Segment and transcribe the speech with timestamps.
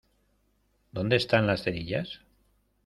[0.93, 2.21] ¿Dónde están las cerillas?